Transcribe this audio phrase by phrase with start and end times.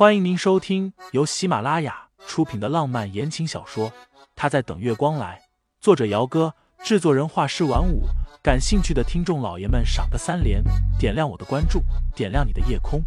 [0.00, 3.90] 欢迎您收听由喜马拉雅出品的浪漫言情小说
[4.34, 5.38] 《他在等月光来》，
[5.78, 8.04] 作者：姚哥，制作人：画师晚舞。
[8.42, 10.64] 感兴趣的听众老爷们，赏个三连，
[10.98, 11.82] 点亮我的关注，
[12.16, 13.02] 点亮你的夜空。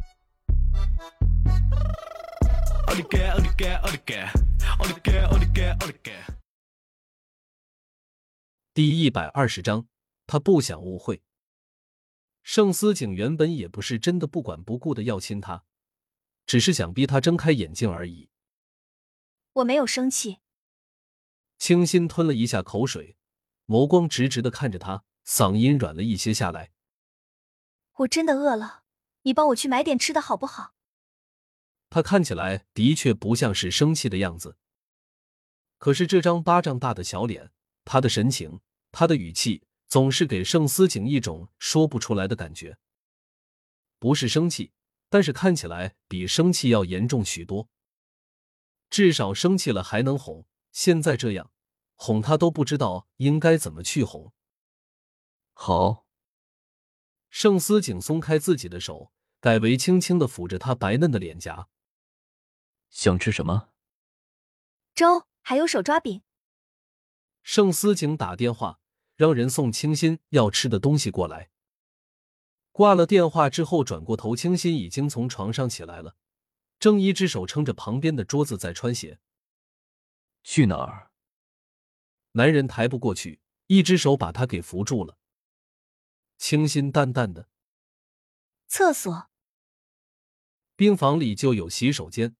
[8.75, 9.87] 第一百二十章，
[10.27, 11.23] 他不想误会。
[12.43, 15.63] 盛思景原本也不是真的不管不顾的要亲他，
[16.45, 18.29] 只是想逼他睁开眼睛而已。
[19.53, 20.39] 我没有生气。
[21.57, 23.15] 清新吞了一下口水，
[23.67, 26.71] 眸光直直的看着他，嗓音软了一些下来。
[27.97, 28.83] 我真的饿了，
[29.21, 30.73] 你帮我去买点吃的好不好？
[31.89, 34.57] 他看起来的确不像是生气的样子，
[35.77, 37.51] 可是这张巴掌大的小脸。
[37.85, 42.77] 他的神情，他的语气，总是给盛思景一种说不出来的感觉。
[43.99, 44.71] 不是生气，
[45.13, 47.69] 但是看起来比生气要严重许多。
[48.89, 51.51] 至少生气了还能哄，现在这样，
[51.93, 54.33] 哄他都不知道应该怎么去哄。
[55.53, 56.07] 好，
[57.29, 61.69] 盛思景松开自己的手，改为轻轻的抚着他白嫩的脸颊。
[62.89, 63.69] 想吃什么？
[64.95, 66.23] 粥，还有手抓饼。
[67.43, 68.79] 盛思景打电话
[69.15, 71.51] 让人送清新要吃的东西过来。
[72.73, 76.17] 挂了电话之后，转过头，清新已经从床上起来了，
[76.79, 79.19] 正一只手撑着旁边的桌子在穿鞋。
[80.43, 81.11] 去哪儿？
[82.33, 85.17] 男人抬不过去，一只手把他给扶住了。
[86.37, 87.47] 清新淡淡的
[88.67, 89.29] ：“厕所。”
[90.75, 92.35] 病房里就有洗手间。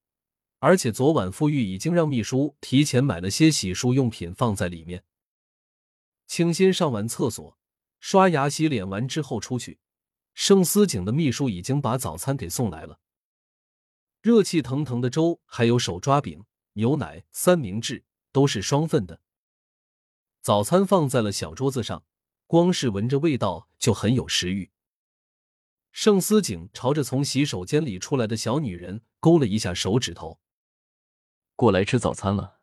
[0.58, 5.04] 而且昨晚傅玉已经让秘书提前买了些洗漱用品放在里面。
[6.26, 7.59] 清新上完厕所，
[8.00, 9.81] 刷牙洗脸完之后出去，
[10.34, 13.00] 盛思景的秘书已经把早餐给送来了，
[14.22, 19.22] 热气腾腾的粥，还有手抓饼、牛奶、三明治，都是双份的。
[20.42, 22.04] 早餐放在了小桌子上，
[22.48, 24.71] 光是闻着味道就很有食欲。
[25.92, 30.39] 盛思景朝着从洗手间里出来的小女人勾了一下手指头。
[31.55, 32.60] 过来吃早餐了。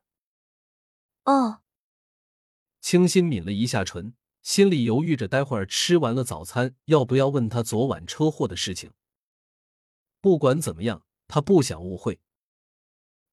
[1.24, 1.62] 哦，
[2.80, 8.92] 清新抿了一下唇，心里犹豫着，待会儿吃完了早餐要不要问他昨晚车祸的事情。
[10.20, 12.20] 不管怎么样，他不想误会。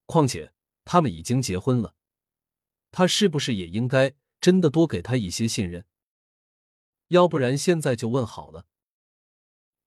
[0.06, 0.53] 况且
[0.85, 1.95] 他们已经结婚了，
[2.91, 5.85] 他是不是也应该真的多给他一些信任？
[7.09, 8.66] 要不然现在就问好了。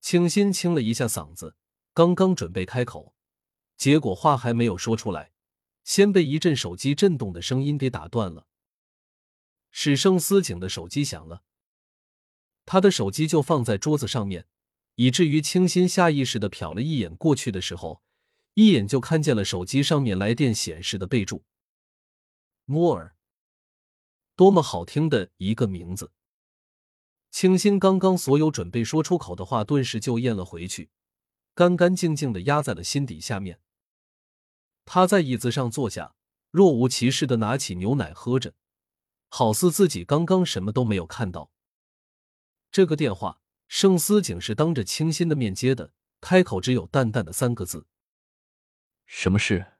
[0.01, 1.57] 清新清了一下嗓子，
[1.93, 3.15] 刚刚准备开口，
[3.77, 5.33] 结果话还没有说出来。
[5.85, 8.47] 先被一阵手机震动的声音给打断了。
[9.71, 11.43] 是盛思景的手机响了，
[12.67, 14.47] 他的手机就放在桌子上面，
[14.97, 18.03] 以至于清新下意识的瞟了一眼过去的时候，
[18.55, 21.45] 一眼就看见了手机上面来电显示的备注：
[22.65, 23.17] 莫尔。
[24.37, 26.13] 多么好听的一个名字！
[27.31, 30.91] 清新刚刚所有准备说出口的话，顿时就咽了回去，
[31.55, 33.61] 干干净净的压在了心底下面。
[34.87, 36.15] 他在椅子上坐下，
[36.51, 38.55] 若无其事的拿起牛奶喝着，
[39.31, 41.51] 好似自己刚刚什么都没有看到。
[42.71, 47.87] 这个电话，盛思景是当着清新的面接的，开口只有淡淡的三个字
[49.07, 49.79] ：“什么事？”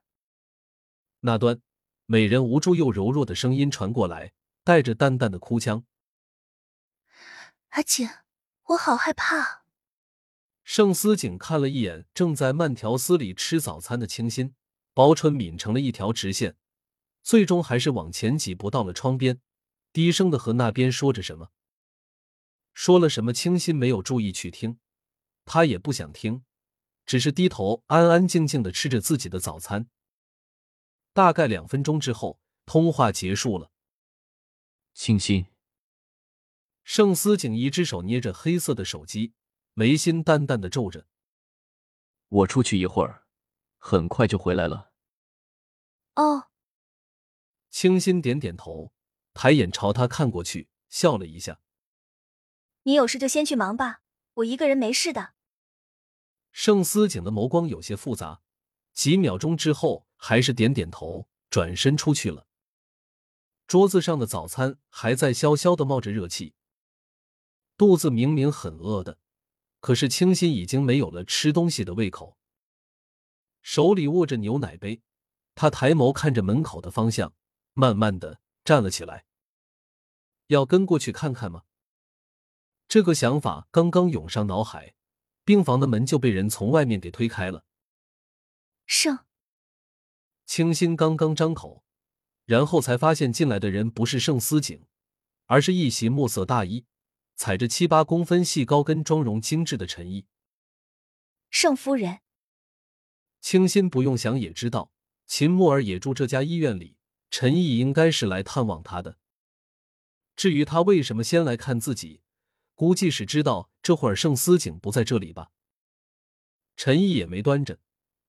[1.21, 1.61] 那端，
[2.07, 4.33] 美人无助又柔弱的声音传过来，
[4.65, 5.85] 带着淡淡的哭腔
[7.71, 8.09] ：“阿景，
[8.69, 9.65] 我好害怕。”
[10.65, 14.55] 盛思景看了一眼正在慢条斯理吃早餐的清新。
[14.93, 16.57] 薄唇抿成了一条直线，
[17.23, 19.41] 最终还是往前几步到了窗边，
[19.93, 21.51] 低声的和那边说着什么。
[22.75, 24.79] 说了什么，清新没有注意去听，
[25.45, 26.45] 他也不想听，
[27.05, 29.89] 只是低头安安静静的吃着自己的早餐。
[31.13, 33.71] 大概两分钟之后，通话结束了。
[34.95, 35.47] 清新，
[36.85, 39.35] 盛思景一只手捏着黑色的手机，
[39.75, 41.07] 眉心淡淡的皱着。
[42.29, 43.27] 我出去一会儿。
[43.83, 44.93] 很快就回来了。
[46.15, 46.50] 哦，
[47.71, 48.93] 清新点点头，
[49.33, 51.61] 抬眼朝他看过去，笑了一下。
[52.83, 54.03] 你有事就先去忙吧，
[54.35, 55.35] 我一个人没事的。
[56.53, 58.43] 盛思景的眸光有些复杂，
[58.93, 62.47] 几秒钟之后还是点点头，转身出去了。
[63.67, 66.55] 桌子上的早餐还在潇潇的冒着热气，
[67.77, 69.19] 肚子明明很饿的，
[69.79, 72.37] 可是清新已经没有了吃东西的胃口。
[73.63, 75.03] 手里握着牛奶杯，
[75.55, 77.33] 他抬眸看着门口的方向，
[77.81, 79.25] 慢慢的站了起来。
[80.49, 81.63] 要跟过去看看吗？
[82.87, 84.95] 这个想法刚刚涌上脑海，
[85.47, 87.65] 病房的门就被人从外面给推开了。
[88.85, 89.21] 盛。
[90.45, 91.83] 清新刚刚张口，
[92.45, 94.85] 然后才发现进来的人不是盛思景，
[95.47, 96.85] 而是一袭墨色大衣、
[97.37, 100.27] 踩着七八公分细高跟、妆容精致的陈毅。
[101.49, 102.21] 盛夫人，
[103.41, 104.93] 清新不用想也知道，
[105.27, 106.97] 秦墨儿也住这家医院里，
[107.31, 109.19] 陈毅应该是来探望他的。
[110.37, 112.23] 至于他为什么先来看自己，
[112.75, 115.51] 估计是知道这会儿盛思景不在这里吧。
[116.77, 117.79] 陈毅也没端着，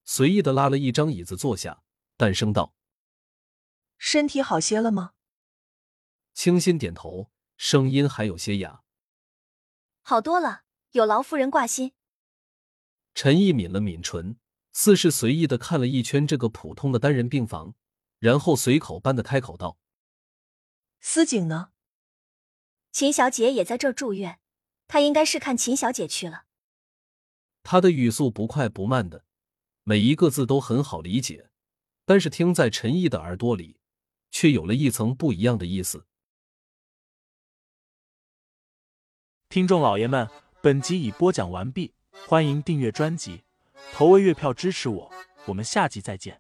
[0.04, 1.84] 随意的拉了一张椅子坐下。
[2.18, 2.76] 淡声道
[3.98, 5.14] ：“身体好些了吗？”
[6.36, 8.84] 清新点头，声音还有些哑
[10.02, 11.94] ：“好多了，有劳夫人挂心。”
[13.16, 14.38] 陈毅抿了抿唇，
[14.72, 17.74] 似是随意的看了一圈这个普通的单人病房，
[18.22, 19.80] 然后随口般的开口道
[21.02, 21.72] ：“司警呢？
[22.92, 24.40] 秦小姐也在这儿住院，
[24.88, 26.46] 她应该是看秦小姐去了。”
[27.64, 29.26] 他的语速不快不慢的，
[29.82, 31.50] 每一个字都很好理解。
[32.06, 33.80] 但是听在陈毅的耳朵里，
[34.30, 36.06] 却有了一层不一样的意思。
[39.50, 40.30] 听众老爷们，
[40.62, 41.96] 本集已播讲完毕，
[42.28, 43.44] 欢迎订阅专辑，
[43.92, 45.12] 投喂月票支持我，
[45.48, 46.40] 我们下集再见。